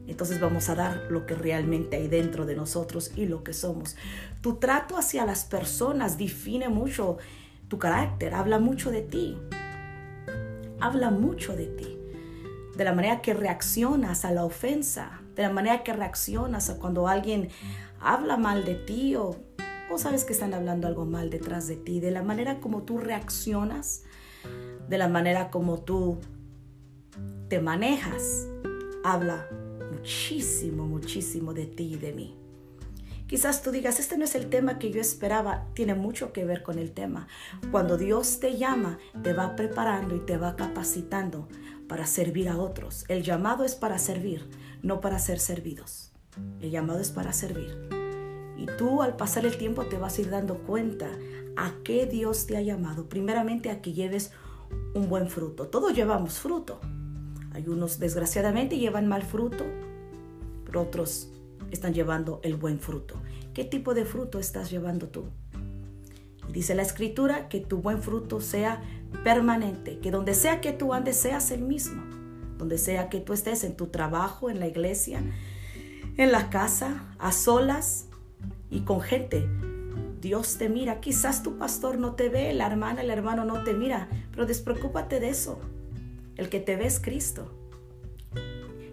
Entonces 0.08 0.40
vamos 0.40 0.70
a 0.70 0.74
dar 0.74 1.06
lo 1.10 1.26
que 1.26 1.34
realmente 1.34 1.96
hay 1.96 2.08
dentro 2.08 2.46
de 2.46 2.56
nosotros 2.56 3.12
y 3.14 3.26
lo 3.26 3.44
que 3.44 3.52
somos. 3.52 3.94
Tu 4.40 4.54
trato 4.54 4.96
hacia 4.96 5.26
las 5.26 5.44
personas 5.44 6.16
define 6.16 6.70
mucho 6.70 7.18
tu 7.68 7.78
carácter, 7.78 8.34
habla 8.34 8.58
mucho 8.58 8.90
de 8.90 9.02
ti. 9.02 9.36
Habla 10.80 11.10
mucho 11.10 11.54
de 11.54 11.66
ti. 11.66 11.98
De 12.74 12.84
la 12.84 12.94
manera 12.94 13.20
que 13.20 13.34
reaccionas 13.34 14.24
a 14.24 14.32
la 14.32 14.44
ofensa, 14.44 15.20
de 15.34 15.42
la 15.42 15.50
manera 15.50 15.82
que 15.82 15.92
reaccionas 15.92 16.70
a 16.70 16.78
cuando 16.78 17.06
alguien 17.06 17.50
habla 18.00 18.38
mal 18.38 18.64
de 18.64 18.76
ti 18.76 19.14
o, 19.14 19.36
o 19.90 19.98
sabes 19.98 20.24
que 20.24 20.32
están 20.32 20.54
hablando 20.54 20.86
algo 20.86 21.04
mal 21.04 21.28
detrás 21.28 21.68
de 21.68 21.76
ti, 21.76 22.00
de 22.00 22.12
la 22.12 22.22
manera 22.22 22.60
como 22.60 22.82
tú 22.82 22.96
reaccionas, 22.98 24.04
de 24.88 24.96
la 24.96 25.08
manera 25.08 25.50
como 25.50 25.80
tú 25.80 26.18
te 27.48 27.60
manejas, 27.60 28.46
habla 29.04 29.46
muchísimo, 29.92 30.86
muchísimo 30.86 31.54
de 31.54 31.66
ti 31.66 31.94
y 31.94 31.96
de 31.96 32.12
mí. 32.12 32.36
Quizás 33.28 33.62
tú 33.62 33.70
digas, 33.70 34.00
este 34.00 34.16
no 34.16 34.24
es 34.24 34.34
el 34.34 34.48
tema 34.48 34.78
que 34.78 34.90
yo 34.90 35.02
esperaba, 35.02 35.66
tiene 35.74 35.94
mucho 35.94 36.32
que 36.32 36.46
ver 36.46 36.62
con 36.62 36.78
el 36.78 36.92
tema. 36.92 37.28
Cuando 37.70 37.98
Dios 37.98 38.40
te 38.40 38.56
llama, 38.56 38.98
te 39.22 39.34
va 39.34 39.54
preparando 39.54 40.16
y 40.16 40.20
te 40.20 40.38
va 40.38 40.56
capacitando 40.56 41.46
para 41.88 42.06
servir 42.06 42.48
a 42.48 42.56
otros. 42.56 43.04
El 43.08 43.22
llamado 43.22 43.64
es 43.64 43.74
para 43.74 43.98
servir, 43.98 44.48
no 44.82 45.02
para 45.02 45.18
ser 45.18 45.40
servidos. 45.40 46.12
El 46.60 46.70
llamado 46.70 47.00
es 47.00 47.10
para 47.10 47.34
servir. 47.34 47.76
Y 48.56 48.64
tú 48.78 49.02
al 49.02 49.16
pasar 49.16 49.44
el 49.44 49.58
tiempo 49.58 49.84
te 49.84 49.98
vas 49.98 50.16
a 50.16 50.20
ir 50.22 50.30
dando 50.30 50.58
cuenta 50.64 51.10
a 51.56 51.74
qué 51.84 52.06
Dios 52.06 52.46
te 52.46 52.56
ha 52.56 52.62
llamado. 52.62 53.10
Primeramente 53.10 53.70
a 53.70 53.82
que 53.82 53.92
lleves 53.92 54.32
un 54.94 55.10
buen 55.10 55.28
fruto. 55.28 55.68
Todos 55.68 55.94
llevamos 55.94 56.38
fruto. 56.38 56.80
Hay 57.58 57.68
unos 57.68 57.98
desgraciadamente 57.98 58.78
llevan 58.78 59.08
mal 59.08 59.24
fruto, 59.24 59.64
pero 60.64 60.80
otros 60.80 61.28
están 61.72 61.92
llevando 61.92 62.38
el 62.44 62.54
buen 62.54 62.78
fruto. 62.78 63.16
¿Qué 63.52 63.64
tipo 63.64 63.94
de 63.94 64.04
fruto 64.04 64.38
estás 64.38 64.70
llevando 64.70 65.08
tú? 65.08 65.24
dice 66.52 66.76
la 66.76 66.82
escritura 66.82 67.48
que 67.48 67.58
tu 67.58 67.78
buen 67.78 68.00
fruto 68.00 68.40
sea 68.40 68.80
permanente, 69.24 69.98
que 69.98 70.12
donde 70.12 70.34
sea 70.34 70.60
que 70.60 70.72
tú 70.72 70.94
andes 70.94 71.16
seas 71.16 71.50
el 71.50 71.62
mismo, 71.62 72.00
donde 72.58 72.78
sea 72.78 73.08
que 73.08 73.18
tú 73.18 73.32
estés 73.32 73.64
en 73.64 73.76
tu 73.76 73.88
trabajo, 73.88 74.50
en 74.50 74.60
la 74.60 74.68
iglesia, 74.68 75.20
en 76.16 76.30
la 76.30 76.50
casa, 76.50 77.02
a 77.18 77.32
solas 77.32 78.06
y 78.70 78.82
con 78.82 79.00
gente. 79.00 79.48
Dios 80.20 80.58
te 80.58 80.68
mira, 80.68 81.00
quizás 81.00 81.42
tu 81.42 81.58
pastor 81.58 81.98
no 81.98 82.14
te 82.14 82.28
ve, 82.28 82.54
la 82.54 82.68
hermana, 82.68 83.00
el 83.00 83.10
hermano 83.10 83.44
no 83.44 83.64
te 83.64 83.74
mira, 83.74 84.08
pero 84.30 84.46
despreocúpate 84.46 85.18
de 85.18 85.30
eso. 85.30 85.58
El 86.38 86.48
que 86.48 86.60
te 86.60 86.76
ve 86.76 86.86
es 86.86 87.00
Cristo. 87.00 87.50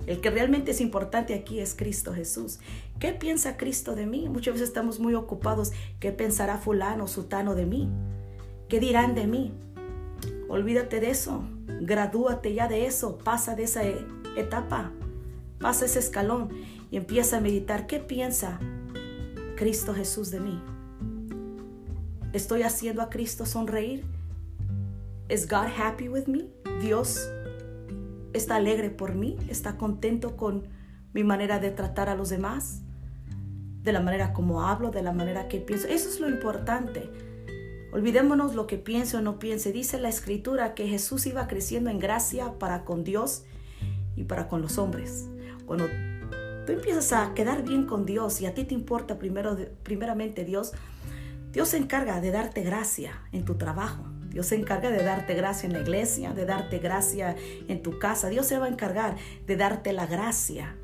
El 0.07 0.19
que 0.19 0.29
realmente 0.29 0.71
es 0.71 0.81
importante 0.81 1.33
aquí 1.33 1.59
es 1.59 1.75
Cristo 1.75 2.13
Jesús. 2.13 2.59
¿Qué 2.99 3.13
piensa 3.13 3.55
Cristo 3.55 3.95
de 3.95 4.05
mí? 4.05 4.27
Muchas 4.29 4.55
veces 4.55 4.67
estamos 4.67 4.99
muy 4.99 5.15
ocupados. 5.15 5.71
¿Qué 5.99 6.11
pensará 6.11 6.57
fulano, 6.57 7.07
sutano 7.07 7.55
de 7.55 7.65
mí? 7.65 7.89
¿Qué 8.67 8.79
dirán 8.79 9.15
de 9.15 9.27
mí? 9.27 9.53
Olvídate 10.49 10.99
de 10.99 11.11
eso. 11.11 11.43
Gradúate 11.81 12.53
ya 12.53 12.67
de 12.67 12.87
eso. 12.87 13.17
Pasa 13.19 13.55
de 13.55 13.63
esa 13.63 13.81
etapa. 14.35 14.91
Pasa 15.59 15.85
ese 15.85 15.99
escalón 15.99 16.49
y 16.91 16.97
empieza 16.97 17.37
a 17.37 17.41
meditar. 17.41 17.87
¿Qué 17.87 17.99
piensa 17.99 18.59
Cristo 19.55 19.93
Jesús 19.93 20.31
de 20.31 20.39
mí? 20.39 20.61
¿Estoy 22.33 22.63
haciendo 22.63 23.01
a 23.01 23.09
Cristo 23.09 23.45
sonreír? 23.45 24.03
¿Es 25.29 25.47
God 25.47 25.67
happy 25.77 26.09
with 26.09 26.25
me? 26.27 26.47
Dios 26.81 27.29
está 28.35 28.57
alegre 28.57 28.89
por 28.89 29.15
mí, 29.15 29.37
está 29.49 29.77
contento 29.77 30.35
con 30.37 30.67
mi 31.13 31.23
manera 31.23 31.59
de 31.59 31.71
tratar 31.71 32.09
a 32.09 32.15
los 32.15 32.29
demás. 32.29 32.81
de 33.83 33.93
la 33.93 34.01
manera 34.01 34.33
como 34.33 34.63
hablo, 34.63 34.89
de 34.89 35.03
la 35.03 35.11
manera 35.11 35.47
que 35.47 35.59
pienso. 35.59 35.87
Eso 35.87 36.09
es 36.09 36.19
lo 36.19 36.27
importante. 36.27 37.07
Olvidémonos 37.93 38.55
lo 38.55 38.65
que 38.65 38.77
piense 38.77 39.15
o 39.15 39.21
no 39.21 39.37
piense. 39.37 39.71
Dice 39.71 39.99
la 39.99 40.09
escritura 40.09 40.73
que 40.73 40.87
Jesús 40.87 41.27
iba 41.27 41.47
creciendo 41.47 41.91
en 41.91 41.99
gracia 41.99 42.57
para 42.57 42.83
con 42.83 43.03
Dios 43.03 43.45
y 44.15 44.23
para 44.23 44.47
con 44.47 44.63
los 44.63 44.79
hombres. 44.79 45.29
Cuando 45.67 45.85
tú 46.65 46.71
empiezas 46.71 47.13
a 47.13 47.35
quedar 47.35 47.63
bien 47.63 47.85
con 47.85 48.07
Dios 48.07 48.41
y 48.41 48.47
a 48.47 48.55
ti 48.55 48.63
te 48.63 48.73
importa 48.73 49.19
primero, 49.19 49.55
primeramente 49.83 50.45
Dios, 50.45 50.73
Dios 51.53 51.69
se 51.69 51.77
encarga 51.77 52.19
de 52.21 52.31
darte 52.31 52.63
gracia 52.63 53.21
en 53.31 53.45
tu 53.45 53.53
trabajo. 53.55 54.03
Dios 54.35 54.47
se 54.47 54.55
encarga 54.55 54.91
de 54.91 55.01
darte 55.01 55.33
gracia 55.33 55.65
en 55.65 55.71
la 55.71 55.79
iglesia, 55.79 56.33
de 56.33 56.45
darte 56.45 56.79
gracia 56.79 57.37
en 57.69 57.81
tu 57.81 57.99
casa. 57.99 58.27
Dios 58.27 58.45
se 58.45 58.59
va 58.59 58.65
a 58.65 58.69
encargar 58.69 59.15
de 59.47 59.55
darte 59.55 59.93
la 59.93 60.05
gracia 60.05 60.75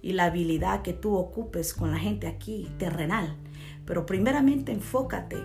y 0.00 0.12
la 0.12 0.26
habilidad 0.26 0.82
que 0.82 0.92
tú 0.92 1.16
ocupes 1.16 1.74
con 1.74 1.90
la 1.90 1.98
gente 1.98 2.28
aquí 2.28 2.70
terrenal. 2.78 3.36
Pero 3.84 4.06
primeramente 4.06 4.70
enfócate 4.70 5.36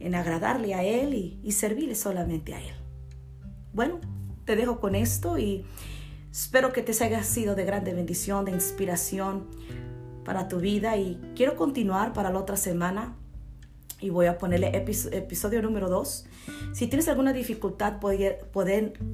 en 0.00 0.16
agradarle 0.16 0.74
a 0.74 0.82
Él 0.82 1.14
y, 1.14 1.38
y 1.44 1.52
servirle 1.52 1.94
solamente 1.94 2.52
a 2.52 2.60
Él. 2.60 2.74
Bueno, 3.72 4.00
te 4.44 4.56
dejo 4.56 4.80
con 4.80 4.96
esto 4.96 5.38
y 5.38 5.64
Espero 6.32 6.70
que 6.70 6.82
te 6.82 6.92
haya 7.02 7.22
sido 7.22 7.54
de 7.54 7.64
grande 7.64 7.94
bendición, 7.94 8.44
de 8.44 8.50
inspiración 8.50 9.46
para 10.22 10.48
tu 10.48 10.58
vida 10.58 10.96
y 10.98 11.18
quiero 11.34 11.56
continuar 11.56 12.12
para 12.12 12.30
la 12.30 12.38
otra 12.40 12.56
semana 12.56 13.16
y 14.00 14.10
voy 14.10 14.26
a 14.26 14.38
ponerle 14.38 14.76
episodio 14.76 15.62
número 15.62 15.88
2. 15.88 16.26
Si 16.72 16.86
tienes 16.86 17.08
alguna 17.08 17.32
dificultad 17.32 17.94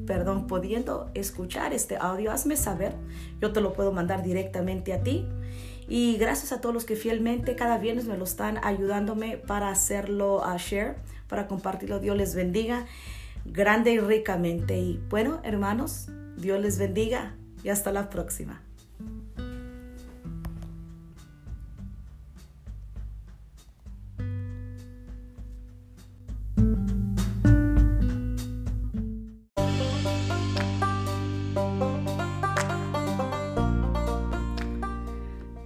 perdón, 0.06 0.46
pudiendo 0.46 1.10
escuchar 1.14 1.72
este 1.72 1.96
audio, 1.96 2.32
hazme 2.32 2.56
saber. 2.56 2.94
Yo 3.40 3.52
te 3.52 3.60
lo 3.60 3.72
puedo 3.72 3.92
mandar 3.92 4.22
directamente 4.22 4.92
a 4.92 5.02
ti. 5.02 5.26
Y 5.88 6.16
gracias 6.16 6.52
a 6.52 6.60
todos 6.60 6.74
los 6.74 6.84
que 6.84 6.96
fielmente 6.96 7.54
cada 7.54 7.78
viernes 7.78 8.06
me 8.06 8.16
lo 8.16 8.24
están 8.24 8.58
ayudándome 8.64 9.36
para 9.36 9.68
hacerlo 9.68 10.44
a 10.44 10.56
share, 10.56 10.96
para 11.28 11.46
compartirlo. 11.46 12.00
Dios 12.00 12.16
les 12.16 12.34
bendiga 12.34 12.86
grande 13.44 13.92
y 13.92 14.00
ricamente. 14.00 14.78
Y 14.78 15.00
bueno, 15.10 15.40
hermanos, 15.44 16.08
Dios 16.36 16.60
les 16.60 16.78
bendiga 16.78 17.36
y 17.62 17.68
hasta 17.68 17.92
la 17.92 18.10
próxima. 18.10 18.62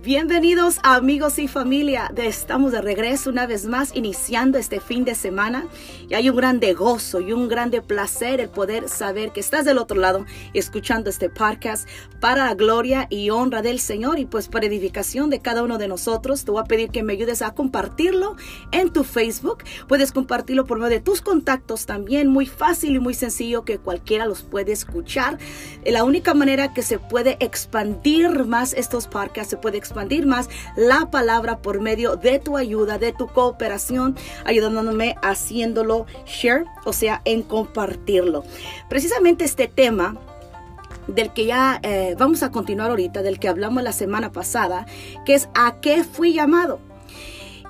Bienvenidos 0.06 0.78
amigos 0.84 1.36
y 1.40 1.48
familia. 1.48 2.12
Estamos 2.16 2.70
de 2.70 2.80
regreso 2.80 3.28
una 3.28 3.44
vez 3.48 3.66
más 3.66 3.90
iniciando 3.92 4.56
este 4.56 4.78
fin 4.78 5.04
de 5.04 5.16
semana 5.16 5.66
y 6.08 6.14
hay 6.14 6.30
un 6.30 6.36
grande 6.36 6.74
gozo 6.74 7.20
y 7.20 7.32
un 7.32 7.48
grande 7.48 7.82
placer 7.82 8.40
el 8.40 8.48
poder 8.48 8.88
saber 8.88 9.32
que 9.32 9.40
estás 9.40 9.64
del 9.64 9.78
otro 9.78 9.98
lado 9.98 10.24
escuchando 10.54 11.10
este 11.10 11.28
podcast 11.28 11.88
para 12.20 12.44
la 12.44 12.54
gloria 12.54 13.08
y 13.10 13.30
honra 13.30 13.62
del 13.62 13.80
Señor 13.80 14.20
y 14.20 14.26
pues 14.26 14.46
para 14.46 14.66
edificación 14.66 15.28
de 15.28 15.40
cada 15.40 15.64
uno 15.64 15.76
de 15.76 15.88
nosotros. 15.88 16.44
Te 16.44 16.52
voy 16.52 16.60
a 16.60 16.68
pedir 16.68 16.90
que 16.90 17.02
me 17.02 17.14
ayudes 17.14 17.42
a 17.42 17.54
compartirlo 17.54 18.36
en 18.70 18.92
tu 18.92 19.02
Facebook. 19.02 19.64
Puedes 19.88 20.12
compartirlo 20.12 20.66
por 20.66 20.78
medio 20.78 20.90
de 20.90 21.00
tus 21.00 21.20
contactos 21.20 21.84
también, 21.84 22.28
muy 22.28 22.46
fácil 22.46 22.94
y 22.94 23.00
muy 23.00 23.14
sencillo 23.14 23.64
que 23.64 23.78
cualquiera 23.78 24.24
los 24.24 24.44
puede 24.44 24.70
escuchar. 24.70 25.38
La 25.84 26.04
única 26.04 26.32
manera 26.32 26.72
que 26.72 26.82
se 26.82 27.00
puede 27.00 27.38
expandir 27.40 28.44
más 28.44 28.72
estos 28.72 29.08
podcasts, 29.08 29.50
se 29.50 29.56
puede 29.56 29.78
expandir 29.78 29.96
más 30.26 30.48
la 30.76 31.10
palabra 31.10 31.58
por 31.58 31.80
medio 31.80 32.16
de 32.16 32.38
tu 32.38 32.56
ayuda, 32.56 32.98
de 32.98 33.12
tu 33.12 33.26
cooperación, 33.26 34.16
ayudándome 34.44 35.16
haciéndolo 35.22 36.06
share, 36.26 36.64
o 36.84 36.92
sea, 36.92 37.22
en 37.24 37.42
compartirlo. 37.42 38.44
Precisamente 38.88 39.44
este 39.44 39.68
tema 39.68 40.16
del 41.06 41.32
que 41.32 41.46
ya 41.46 41.80
eh, 41.82 42.14
vamos 42.18 42.42
a 42.42 42.50
continuar 42.50 42.90
ahorita, 42.90 43.22
del 43.22 43.38
que 43.38 43.48
hablamos 43.48 43.82
la 43.82 43.92
semana 43.92 44.32
pasada, 44.32 44.86
que 45.24 45.34
es 45.34 45.48
a 45.54 45.80
qué 45.80 46.04
fui 46.04 46.32
llamado. 46.32 46.80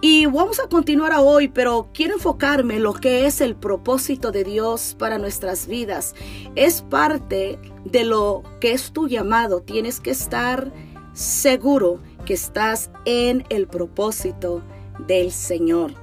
Y 0.03 0.27
vamos 0.27 0.61
a 0.61 0.69
continuar 0.69 1.13
a 1.13 1.23
hoy, 1.23 1.49
pero 1.49 1.89
quiero 1.95 2.15
enfocarme 2.15 2.77
en 2.77 2.83
lo 2.83 2.93
que 2.93 3.27
es 3.27 3.41
el 3.41 3.57
propósito 3.57 4.31
de 4.31 4.45
Dios 4.45 4.95
para 4.99 5.17
nuestras 5.17 5.67
vidas. 5.67 6.15
Es 6.55 6.83
parte 6.83 7.59
de 7.85 8.05
lo 8.05 8.43
que 8.61 8.73
es 8.73 8.93
tu 8.93 9.09
llamado. 9.09 9.63
Tienes 9.63 10.01
que 10.01 10.11
estar 10.11 10.71
seguro 11.15 12.01
que 12.27 12.35
estás 12.35 12.91
en 13.07 13.45
el 13.49 13.67
propósito 13.67 14.63
del 15.07 15.33
Señor. 15.33 15.95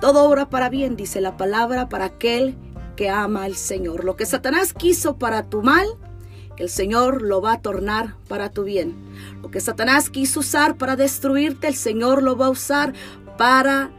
Todo 0.00 0.28
obra 0.28 0.50
para 0.50 0.68
bien, 0.68 0.96
dice 0.96 1.20
la 1.20 1.36
palabra, 1.36 1.88
para 1.88 2.06
aquel 2.06 2.56
que 2.96 3.08
ama 3.08 3.44
al 3.44 3.54
Señor. 3.54 4.04
Lo 4.04 4.16
que 4.16 4.26
Satanás 4.26 4.74
quiso 4.74 5.16
para 5.16 5.44
tu 5.44 5.62
mal, 5.62 5.86
el 6.58 6.68
Señor 6.68 7.22
lo 7.22 7.40
va 7.40 7.54
a 7.54 7.62
tornar 7.62 8.16
para 8.28 8.50
tu 8.50 8.64
bien. 8.64 8.94
Lo 9.40 9.50
que 9.50 9.60
Satanás 9.60 10.10
quiso 10.10 10.40
usar 10.40 10.76
para 10.76 10.96
destruirte, 10.96 11.68
el 11.68 11.76
Señor 11.76 12.22
lo 12.22 12.36
va 12.36 12.46
a 12.46 12.50
usar 12.50 12.92
para 13.38 13.90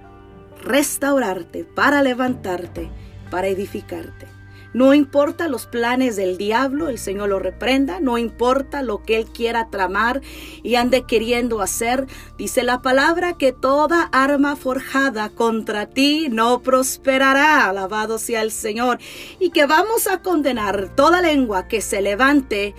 restaurarte, 0.62 1.64
para 1.64 2.04
levantarte, 2.04 2.92
para 3.32 3.48
edificarte. 3.48 4.33
No 4.74 4.94
importa 4.94 5.48
los 5.48 5.68
planes 5.68 6.16
del 6.16 6.38
diablo, 6.38 6.90
el 6.90 6.98
Señor 6.98 7.30
lo 7.30 7.40
reprenda. 7.40 8.00
No 8.00 8.18
importa 8.18 8.82
lo 8.82 9.04
que 9.04 9.18
Él 9.18 9.26
quiera 9.26 9.70
tramar 9.70 10.22
y 10.64 10.76
ande 10.76 11.04
queriendo 11.04 11.62
hacer. 11.62 12.08
Dice 12.38 12.64
la 12.64 12.82
palabra 12.82 13.38
que 13.38 13.52
toda 13.52 14.10
arma 14.12 14.56
forjada 14.56 15.30
contra 15.30 15.86
ti 15.86 16.28
no 16.30 16.62
prosperará. 16.62 17.70
Alabado 17.70 18.18
sea 18.18 18.42
el 18.42 18.52
Señor. 18.52 19.00
Y 19.40 19.52
que 19.52 19.66
vamos 19.66 20.08
a 20.08 20.22
condenar 20.22 20.90
toda 20.96 21.22
lengua 21.22 21.68
que 21.68 21.82
se 21.82 22.02
levante 22.02 22.74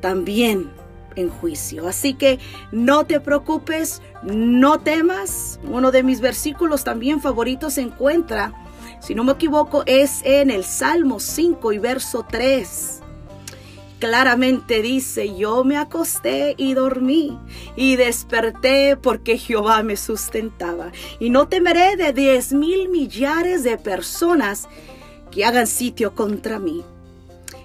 también 0.00 0.70
en 1.16 1.30
juicio. 1.30 1.88
Así 1.88 2.14
que 2.14 2.38
no 2.72 3.04
te 3.04 3.20
preocupes, 3.20 4.02
no 4.22 4.80
temas. 4.80 5.58
Uno 5.64 5.90
de 5.90 6.02
mis 6.02 6.20
versículos 6.20 6.84
también 6.84 7.20
favoritos 7.20 7.74
se 7.74 7.82
encuentra 7.82 8.52
si 9.04 9.14
no 9.14 9.22
me 9.22 9.32
equivoco, 9.32 9.82
es 9.84 10.22
en 10.24 10.50
el 10.50 10.64
Salmo 10.64 11.20
5 11.20 11.72
y 11.74 11.78
verso 11.78 12.24
3. 12.28 13.00
Claramente 13.98 14.80
dice, 14.80 15.36
yo 15.36 15.62
me 15.62 15.76
acosté 15.76 16.54
y 16.56 16.72
dormí 16.72 17.38
y 17.76 17.96
desperté 17.96 18.96
porque 18.96 19.36
Jehová 19.36 19.82
me 19.82 19.98
sustentaba. 19.98 20.90
Y 21.20 21.28
no 21.28 21.48
temeré 21.48 21.96
de 21.96 22.14
diez 22.14 22.52
mil 22.54 22.88
millares 22.88 23.62
de 23.62 23.76
personas 23.76 24.68
que 25.30 25.44
hagan 25.44 25.66
sitio 25.66 26.14
contra 26.14 26.58
mí. 26.58 26.82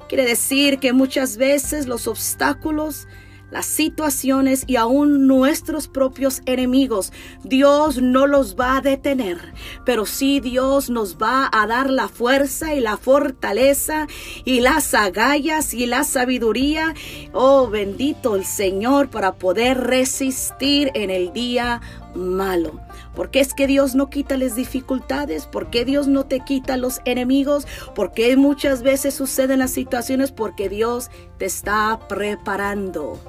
Quiere 0.09 0.25
decir 0.25 0.79
que 0.79 0.91
muchas 0.91 1.37
veces 1.37 1.87
los 1.87 2.07
obstáculos 2.07 3.07
las 3.51 3.65
situaciones 3.65 4.63
y 4.67 4.75
aún 4.75 5.27
nuestros 5.27 5.87
propios 5.87 6.41
enemigos. 6.45 7.11
Dios 7.43 8.01
no 8.01 8.27
los 8.27 8.55
va 8.55 8.77
a 8.77 8.81
detener, 8.81 9.37
pero 9.85 10.05
sí 10.05 10.39
Dios 10.39 10.89
nos 10.89 11.17
va 11.17 11.49
a 11.51 11.67
dar 11.67 11.89
la 11.89 12.07
fuerza 12.07 12.73
y 12.73 12.79
la 12.79 12.97
fortaleza 12.97 14.07
y 14.45 14.61
las 14.61 14.93
agallas 14.93 15.73
y 15.73 15.85
la 15.85 16.03
sabiduría. 16.03 16.93
Oh, 17.33 17.69
bendito 17.69 18.35
el 18.35 18.45
Señor 18.45 19.09
para 19.09 19.33
poder 19.33 19.77
resistir 19.79 20.91
en 20.93 21.09
el 21.09 21.33
día 21.33 21.81
malo. 22.15 22.79
Porque 23.15 23.39
es 23.39 23.53
que 23.53 23.67
Dios 23.67 23.95
no 23.95 24.09
quita 24.09 24.37
las 24.37 24.55
dificultades, 24.55 25.45
porque 25.45 25.85
Dios 25.85 26.07
no 26.07 26.25
te 26.25 26.39
quita 26.41 26.77
los 26.77 27.01
enemigos, 27.05 27.67
porque 27.95 28.35
muchas 28.37 28.81
veces 28.81 29.13
suceden 29.13 29.59
las 29.59 29.71
situaciones 29.71 30.31
porque 30.31 30.69
Dios 30.69 31.09
te 31.37 31.45
está 31.45 31.99
preparando 32.07 33.19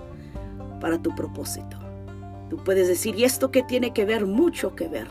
para 0.81 1.01
tu 1.01 1.15
propósito. 1.15 1.79
Tú 2.49 2.57
puedes 2.57 2.89
decir, 2.89 3.15
¿y 3.17 3.25
esto 3.25 3.51
qué 3.51 3.63
tiene 3.63 3.93
que 3.93 4.05
ver? 4.05 4.27
Mucho 4.27 4.75
que 4.75 4.89
ver. 4.89 5.07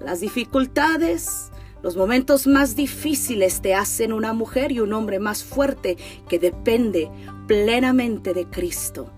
Las 0.00 0.20
dificultades, 0.20 1.50
los 1.82 1.96
momentos 1.96 2.46
más 2.46 2.76
difíciles 2.76 3.62
te 3.62 3.74
hacen 3.74 4.12
una 4.12 4.32
mujer 4.32 4.72
y 4.72 4.80
un 4.80 4.92
hombre 4.92 5.18
más 5.18 5.42
fuerte 5.42 5.96
que 6.28 6.38
depende 6.38 7.10
plenamente 7.46 8.34
de 8.34 8.46
Cristo. 8.46 9.10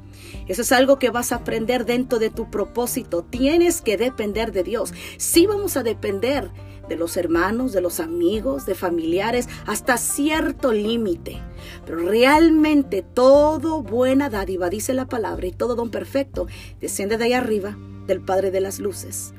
Eso 0.47 0.63
es 0.63 0.73
algo 0.73 0.99
que 0.99 1.11
vas 1.11 1.33
a 1.33 1.37
aprender 1.37 1.85
dentro 1.85 2.19
de 2.19 2.31
tu 2.31 2.51
propósito. 2.51 3.23
Tienes 3.23 3.81
que 3.81 3.97
depender 3.97 4.53
de 4.53 4.63
Dios. 4.63 4.93
Sí 5.17 5.47
vamos 5.47 5.77
a 5.77 5.83
depender 5.83 6.51
de 6.91 6.97
los 6.97 7.17
hermanos, 7.17 7.73
de 7.73 7.81
los 7.81 8.01
amigos, 8.01 8.67
de 8.67 8.75
familiares, 8.75 9.49
hasta 9.65 9.97
cierto 9.97 10.73
límite. 10.73 11.41
Pero 11.87 11.99
realmente 11.99 13.03
todo 13.03 13.81
buena 13.81 14.29
dádiva, 14.29 14.69
dice 14.69 14.93
la 14.93 15.07
palabra, 15.07 15.47
y 15.47 15.53
todo 15.53 15.77
don 15.77 15.91
perfecto, 15.91 16.49
desciende 16.81 17.17
de 17.17 17.25
ahí 17.27 17.33
arriba, 17.33 17.79
del 18.09 18.21
Padre 18.21 18.51
de 18.51 18.61
las 18.61 18.81
Luces. 18.81 19.33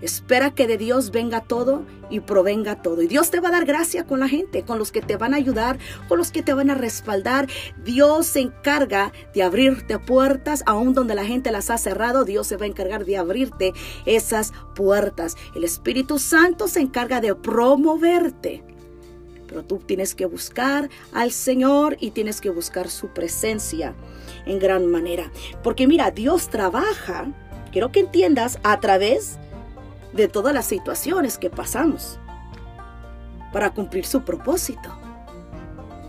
Espera 0.00 0.54
que 0.54 0.66
de 0.66 0.78
Dios 0.78 1.10
venga 1.10 1.40
todo 1.40 1.84
y 2.08 2.20
provenga 2.20 2.82
todo. 2.82 3.02
Y 3.02 3.08
Dios 3.08 3.30
te 3.30 3.40
va 3.40 3.48
a 3.48 3.52
dar 3.52 3.64
gracia 3.64 4.06
con 4.06 4.20
la 4.20 4.28
gente, 4.28 4.62
con 4.62 4.78
los 4.78 4.92
que 4.92 5.00
te 5.00 5.16
van 5.16 5.34
a 5.34 5.38
ayudar, 5.38 5.78
con 6.08 6.18
los 6.18 6.30
que 6.30 6.42
te 6.42 6.52
van 6.52 6.70
a 6.70 6.74
respaldar. 6.74 7.48
Dios 7.84 8.26
se 8.26 8.40
encarga 8.40 9.12
de 9.34 9.42
abrirte 9.42 9.98
puertas, 9.98 10.62
aun 10.66 10.94
donde 10.94 11.14
la 11.14 11.24
gente 11.24 11.50
las 11.50 11.70
ha 11.70 11.78
cerrado. 11.78 12.24
Dios 12.24 12.46
se 12.46 12.56
va 12.56 12.64
a 12.64 12.68
encargar 12.68 13.04
de 13.04 13.16
abrirte 13.16 13.72
esas 14.06 14.52
puertas. 14.74 15.36
El 15.54 15.64
Espíritu 15.64 16.18
Santo 16.18 16.68
se 16.68 16.80
encarga 16.80 17.20
de 17.20 17.34
promoverte. 17.34 18.62
Pero 19.48 19.64
tú 19.64 19.78
tienes 19.78 20.14
que 20.14 20.26
buscar 20.26 20.90
al 21.12 21.32
Señor 21.32 21.96
y 21.98 22.10
tienes 22.10 22.40
que 22.40 22.50
buscar 22.50 22.88
su 22.88 23.08
presencia 23.08 23.94
en 24.46 24.58
gran 24.58 24.86
manera. 24.86 25.32
Porque 25.64 25.86
mira, 25.86 26.10
Dios 26.10 26.50
trabaja, 26.50 27.32
quiero 27.72 27.90
que 27.90 28.00
entiendas, 28.00 28.58
a 28.62 28.78
través 28.78 29.38
de 30.12 30.28
todas 30.28 30.54
las 30.54 30.66
situaciones 30.66 31.38
que 31.38 31.50
pasamos 31.50 32.18
para 33.52 33.70
cumplir 33.70 34.04
su 34.06 34.22
propósito. 34.22 34.94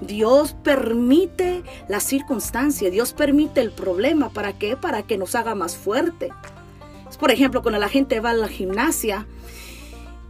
Dios 0.01 0.55
permite 0.63 1.63
la 1.87 1.99
circunstancia, 1.99 2.89
Dios 2.89 3.13
permite 3.13 3.61
el 3.61 3.71
problema. 3.71 4.29
¿Para 4.29 4.53
qué? 4.53 4.77
Para 4.77 5.03
que 5.03 5.17
nos 5.17 5.35
haga 5.35 5.55
más 5.55 5.75
fuerte. 5.75 6.31
Por 7.19 7.31
ejemplo 7.31 7.61
cuando 7.61 7.79
la 7.79 7.89
gente 7.89 8.21
va 8.21 8.29
a 8.29 8.33
la 8.33 8.47
gimnasia 8.47 9.27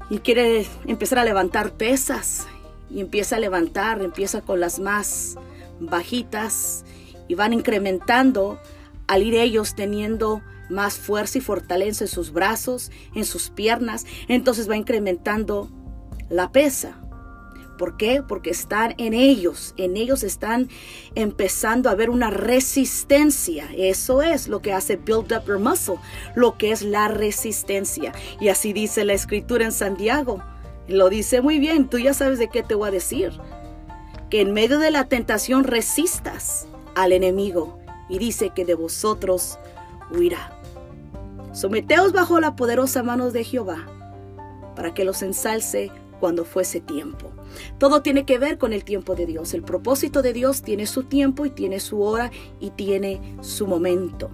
y 0.10 0.20
quiere 0.20 0.66
empezar 0.88 1.20
a 1.20 1.24
levantar 1.24 1.72
pesas 1.74 2.48
y 2.90 3.00
empieza 3.00 3.36
a 3.36 3.40
levantar, 3.40 4.02
empieza 4.02 4.42
con 4.42 4.60
las 4.60 4.80
más 4.80 5.36
bajitas 5.80 6.84
y 7.28 7.36
van 7.36 7.54
incrementando 7.54 8.60
al 9.08 9.24
ir 9.24 9.36
ellos 9.36 9.76
teniendo 9.76 10.42
más 10.70 10.98
fuerza 10.98 11.38
y 11.38 11.42
fortaleza 11.42 12.04
en 12.04 12.08
sus 12.08 12.32
brazos, 12.32 12.92
en 13.16 13.26
sus 13.26 13.50
piernas, 13.50 14.06
entonces 14.28 14.70
va 14.70 14.78
incrementando 14.78 15.70
la 16.30 16.52
pesa. 16.52 17.02
¿Por 17.80 17.96
qué? 17.96 18.22
Porque 18.22 18.50
están 18.50 18.94
en 18.98 19.14
ellos, 19.14 19.74
en 19.78 19.96
ellos 19.96 20.24
están 20.24 20.68
empezando 21.16 21.90
a 21.90 21.96
ver 21.96 22.10
una 22.10 22.30
resistencia. 22.30 23.70
Eso 23.74 24.22
es 24.22 24.50
lo 24.50 24.62
que 24.62 24.74
hace 24.74 24.98
build 24.98 25.32
up 25.32 25.46
your 25.48 25.60
muscle, 25.60 25.96
lo 26.36 26.58
que 26.58 26.72
es 26.72 26.82
la 26.82 27.08
resistencia. 27.08 28.12
Y 28.42 28.50
así 28.50 28.74
dice 28.74 29.06
la 29.06 29.14
escritura 29.14 29.64
en 29.64 29.72
Santiago. 29.72 30.44
Lo 30.90 31.08
dice 31.08 31.40
muy 31.40 31.58
bien, 31.58 31.88
tú 31.88 32.00
ya 32.00 32.14
sabes 32.14 32.38
de 32.38 32.50
qué 32.50 32.64
te 32.64 32.76
voy 32.76 32.90
a 32.90 32.92
decir. 32.92 33.32
Que 34.30 34.42
en 34.42 34.52
medio 34.52 34.78
de 34.80 34.92
la 34.92 35.06
tentación 35.06 35.64
resistas 35.64 36.68
al 36.96 37.14
enemigo 37.14 37.80
y 38.10 38.20
dice 38.20 38.52
que 38.54 38.66
de 38.66 38.76
vosotros 38.76 39.58
huirá. 40.12 40.59
Someteos 41.60 42.14
bajo 42.14 42.40
la 42.40 42.56
poderosa 42.56 43.04
mano 43.04 43.32
de 43.32 43.44
Jehová, 43.44 43.86
para 44.78 44.94
que 44.94 45.04
los 45.04 45.22
ensalce 45.22 45.92
cuando 46.22 46.46
fuese 46.46 46.80
tiempo. 46.80 47.34
Todo 47.78 48.02
tiene 48.02 48.24
que 48.24 48.40
ver 48.40 48.58
con 48.58 48.72
el 48.72 48.86
tiempo 48.86 49.14
de 49.14 49.26
Dios. 49.26 49.54
El 49.54 49.64
propósito 49.64 50.22
de 50.22 50.32
Dios 50.32 50.62
tiene 50.62 50.86
su 50.86 51.04
tiempo 51.04 51.46
y 51.46 51.50
tiene 51.50 51.82
su 51.82 52.02
hora 52.02 52.32
y 52.62 52.70
tiene 52.70 53.20
su 53.42 53.68
momento. 53.68 54.32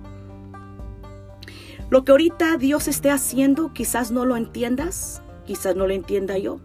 Lo 1.90 2.04
que 2.04 2.12
ahorita 2.12 2.58
Dios 2.58 2.88
esté 2.88 3.10
haciendo, 3.10 3.74
quizás 3.74 4.12
no 4.12 4.24
lo 4.24 4.38
entiendas, 4.38 5.24
quizás 5.48 5.76
no 5.76 5.88
lo 5.88 5.96
entienda 5.96 6.38
yo. 6.38 6.60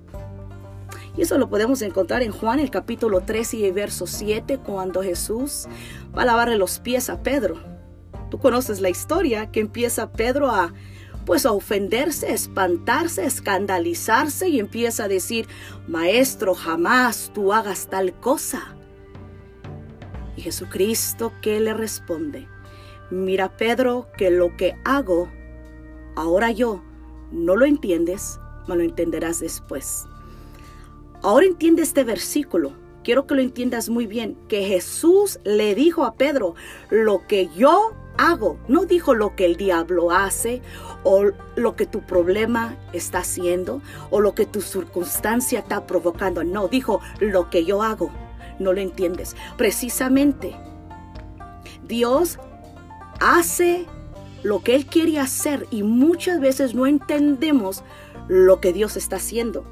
Y 1.17 1.23
eso 1.23 1.39
lo 1.39 1.49
podemos 1.49 1.81
encontrar 1.81 2.23
en 2.23 2.33
Juan 2.33 2.61
el 2.61 2.71
capítulo 2.71 3.23
13 3.23 3.57
y 3.57 3.71
verso 3.71 4.07
7, 4.07 4.59
cuando 4.59 5.03
Jesús 5.03 5.69
va 6.15 6.21
a 6.21 6.27
lavarle 6.27 6.59
los 6.59 6.81
pies 6.81 7.09
a 7.09 7.23
Pedro. 7.23 7.80
Tú 8.31 8.39
conoces 8.39 8.81
la 8.81 8.89
historia 8.89 9.51
que 9.51 9.61
empieza 9.61 10.13
Pedro 10.13 10.51
a 10.51 10.73
pues 11.27 11.47
a 11.47 11.53
ofenderse, 11.53 12.33
espantarse, 12.33 13.25
escandalizarse 13.25 14.49
y 14.49 14.59
empieza 14.59 15.05
a 15.05 15.09
decir, 15.09 15.47
Maestro, 15.87 16.55
jamás 16.55 17.31
tú 17.35 17.53
hagas 17.53 17.89
tal 17.89 18.19
cosa. 18.19 18.75
Y 20.37 20.43
Jesucristo, 20.43 21.33
¿qué 21.43 21.61
le 21.61 21.75
responde? 21.75 22.49
Mira, 23.11 23.57
Pedro, 23.57 24.09
que 24.17 24.31
lo 24.31 24.57
que 24.57 24.77
hago, 24.85 25.29
ahora 26.17 26.51
yo, 26.51 26.83
no 27.31 27.55
lo 27.55 27.67
entiendes, 27.67 28.41
me 28.67 28.77
lo 28.77 28.83
entenderás 28.83 29.41
después. 29.41 30.07
Ahora 31.23 31.47
entiende 31.47 31.83
este 31.83 32.05
versículo. 32.05 32.73
Quiero 33.05 33.27
que 33.27 33.35
lo 33.35 33.41
entiendas 33.41 33.89
muy 33.89 34.07
bien, 34.07 34.37
que 34.49 34.65
Jesús 34.65 35.39
le 35.45 35.75
dijo 35.75 36.05
a 36.05 36.15
Pedro, 36.15 36.55
lo 36.91 37.27
que 37.27 37.49
yo 37.55 37.95
No 38.69 38.85
dijo 38.85 39.15
lo 39.15 39.35
que 39.35 39.47
el 39.47 39.57
diablo 39.57 40.11
hace 40.11 40.61
o 41.05 41.25
lo 41.57 41.75
que 41.75 41.87
tu 41.87 42.03
problema 42.03 42.77
está 42.93 43.19
haciendo 43.19 43.81
o 44.11 44.21
lo 44.21 44.35
que 44.35 44.47
tu 44.47 44.61
circunstancia 44.61 45.61
está 45.61 45.87
provocando. 45.87 46.45
No, 46.45 46.69
dijo 46.69 47.01
lo 47.19 47.49
que 47.49 47.65
yo 47.65 47.83
hago. 47.83 48.11
No 48.59 48.73
lo 48.73 48.81
entiendes. 48.81 49.37
Precisamente, 49.57 50.55
Dios 51.87 52.39
hace 53.21 53.87
lo 54.43 54.63
que 54.63 54.75
Él 54.75 54.87
quiere 54.87 55.19
hacer 55.19 55.67
y 55.71 55.83
muchas 55.83 56.41
veces 56.41 56.75
no 56.75 56.87
entendemos 56.87 57.83
lo 58.29 58.61
que 58.61 58.73
Dios 58.73 58.97
está 58.97 59.17
haciendo. 59.17 59.65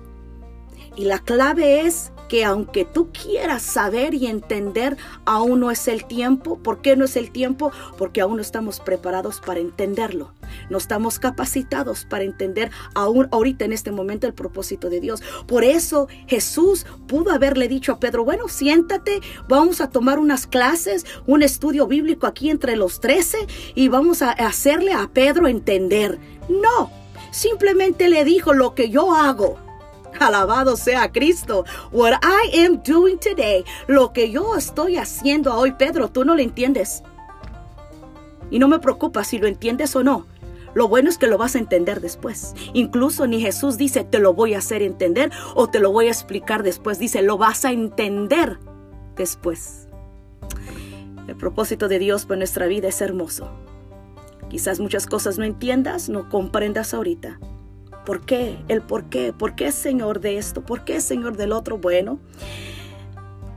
Y 0.98 1.04
la 1.04 1.20
clave 1.20 1.82
es 1.82 2.10
que 2.28 2.44
aunque 2.44 2.84
tú 2.84 3.10
quieras 3.12 3.62
saber 3.62 4.14
y 4.14 4.26
entender, 4.26 4.96
aún 5.26 5.60
no 5.60 5.70
es 5.70 5.86
el 5.86 6.04
tiempo. 6.04 6.58
¿Por 6.58 6.82
qué 6.82 6.96
no 6.96 7.04
es 7.04 7.14
el 7.14 7.30
tiempo? 7.30 7.70
Porque 7.96 8.20
aún 8.20 8.34
no 8.34 8.42
estamos 8.42 8.80
preparados 8.80 9.40
para 9.40 9.60
entenderlo. 9.60 10.32
No 10.70 10.76
estamos 10.76 11.20
capacitados 11.20 12.04
para 12.04 12.24
entender 12.24 12.72
aún 12.96 13.28
ahorita 13.30 13.64
en 13.64 13.72
este 13.72 13.92
momento 13.92 14.26
el 14.26 14.34
propósito 14.34 14.90
de 14.90 14.98
Dios. 14.98 15.22
Por 15.46 15.62
eso 15.62 16.08
Jesús 16.26 16.84
pudo 17.06 17.30
haberle 17.30 17.68
dicho 17.68 17.92
a 17.92 18.00
Pedro, 18.00 18.24
bueno, 18.24 18.48
siéntate, 18.48 19.20
vamos 19.48 19.80
a 19.80 19.90
tomar 19.90 20.18
unas 20.18 20.48
clases, 20.48 21.06
un 21.28 21.44
estudio 21.44 21.86
bíblico 21.86 22.26
aquí 22.26 22.50
entre 22.50 22.74
los 22.74 22.98
trece 22.98 23.38
y 23.76 23.86
vamos 23.86 24.20
a 24.20 24.32
hacerle 24.32 24.94
a 24.94 25.06
Pedro 25.06 25.46
entender. 25.46 26.18
No, 26.48 26.90
simplemente 27.30 28.08
le 28.08 28.24
dijo 28.24 28.52
lo 28.52 28.74
que 28.74 28.90
yo 28.90 29.14
hago 29.14 29.67
Alabado 30.20 30.76
sea 30.76 31.10
Cristo. 31.12 31.64
What 31.92 32.14
I 32.22 32.64
am 32.64 32.82
doing 32.82 33.18
today, 33.18 33.64
lo 33.86 34.12
que 34.12 34.30
yo 34.30 34.56
estoy 34.56 34.96
haciendo 34.96 35.54
hoy, 35.54 35.72
Pedro, 35.72 36.08
tú 36.10 36.24
no 36.24 36.34
lo 36.34 36.42
entiendes. 36.42 37.02
Y 38.50 38.58
no 38.58 38.68
me 38.68 38.78
preocupa 38.78 39.24
si 39.24 39.38
lo 39.38 39.46
entiendes 39.46 39.94
o 39.96 40.02
no. 40.02 40.26
Lo 40.74 40.88
bueno 40.88 41.08
es 41.08 41.18
que 41.18 41.26
lo 41.26 41.38
vas 41.38 41.54
a 41.54 41.58
entender 41.58 42.00
después. 42.00 42.54
Incluso 42.72 43.26
ni 43.26 43.40
Jesús 43.40 43.76
dice, 43.76 44.04
te 44.04 44.18
lo 44.18 44.34
voy 44.34 44.54
a 44.54 44.58
hacer 44.58 44.82
entender 44.82 45.30
o 45.54 45.68
te 45.68 45.80
lo 45.80 45.92
voy 45.92 46.06
a 46.06 46.10
explicar 46.10 46.62
después. 46.62 46.98
Dice, 46.98 47.22
lo 47.22 47.38
vas 47.38 47.64
a 47.64 47.72
entender 47.72 48.58
después. 49.16 49.88
El 51.26 51.36
propósito 51.36 51.88
de 51.88 51.98
Dios 51.98 52.26
para 52.26 52.38
nuestra 52.38 52.66
vida 52.66 52.88
es 52.88 53.00
hermoso. 53.00 53.50
Quizás 54.48 54.80
muchas 54.80 55.06
cosas 55.06 55.38
no 55.38 55.44
entiendas, 55.44 56.08
no 56.08 56.28
comprendas 56.28 56.94
ahorita. 56.94 57.38
¿Por 58.08 58.22
qué? 58.22 58.56
El 58.68 58.80
por 58.80 59.10
qué. 59.10 59.34
¿Por 59.34 59.54
qué 59.54 59.70
Señor 59.70 60.20
de 60.20 60.38
esto? 60.38 60.62
¿Por 60.62 60.82
qué 60.82 61.02
Señor 61.02 61.36
del 61.36 61.52
otro? 61.52 61.76
Bueno, 61.76 62.18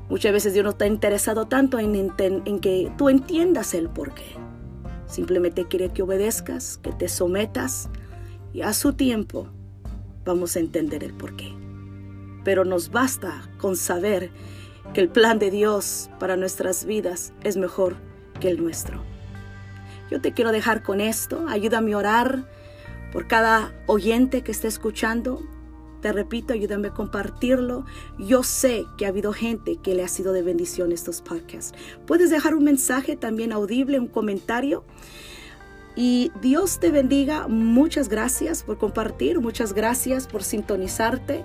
muchas 0.10 0.34
veces 0.34 0.52
Dios 0.52 0.66
no 0.66 0.72
está 0.72 0.88
interesado 0.88 1.46
tanto 1.46 1.80
en, 1.80 1.96
en 1.96 2.60
que 2.60 2.92
tú 2.98 3.08
entiendas 3.08 3.74
el 3.74 3.88
por 3.88 4.14
qué. 4.14 4.26
Simplemente 5.08 5.70
quiere 5.70 5.94
que 5.94 6.02
obedezcas, 6.02 6.78
que 6.84 6.92
te 6.92 7.08
sometas 7.08 7.88
y 8.52 8.64
a 8.64 8.74
su 8.74 8.92
tiempo 8.92 9.48
vamos 10.26 10.58
a 10.58 10.60
entender 10.60 11.06
el 11.06 11.14
por 11.14 11.38
qué. 11.38 11.56
Pero 12.44 12.66
nos 12.66 12.92
basta 12.92 13.50
con 13.58 13.78
saber 13.78 14.32
que 14.94 15.00
el 15.00 15.08
plan 15.08 15.40
de 15.40 15.50
Dios 15.50 16.10
para 16.20 16.36
nuestras 16.36 16.84
vidas 16.84 17.32
es 17.46 17.56
mejor 17.56 17.96
que 18.42 18.50
el 18.50 18.62
nuestro. 18.62 19.02
Yo 20.10 20.20
te 20.20 20.34
quiero 20.34 20.52
dejar 20.52 20.84
con 20.84 21.00
esto. 21.00 21.46
Ayúdame 21.48 21.94
a 21.94 21.98
orar 22.00 22.61
por 23.12 23.28
cada 23.28 23.74
oyente 23.88 24.41
que 24.41 24.52
esté 24.52 24.67
escuchando. 24.67 25.41
Te 26.02 26.12
repito, 26.12 26.54
ayúdame 26.54 26.88
a 26.88 26.93
compartirlo. 26.93 27.86
Yo 28.17 28.41
sé 28.43 28.86
que 28.97 29.06
ha 29.06 29.10
habido 29.10 29.34
gente 29.34 29.78
que 29.78 29.93
le 29.93 30.04
ha 30.04 30.08
sido 30.08 30.34
de 30.34 30.41
bendición 30.41 30.91
estos 30.91 31.21
podcasts. 31.21 31.78
Puedes 32.08 32.32
dejar 32.32 32.56
un 32.56 32.63
mensaje 32.63 33.15
también 33.15 33.52
audible, 33.52 34.00
un 34.00 34.08
comentario. 34.08 34.84
Y 35.95 36.32
Dios 36.41 36.80
te 36.80 36.89
bendiga. 36.89 37.47
Muchas 37.47 38.10
gracias 38.10 38.63
por 38.63 38.78
compartir. 38.78 39.39
Muchas 39.39 39.74
gracias 39.74 40.26
por 40.26 40.41
sintonizarte. 40.41 41.43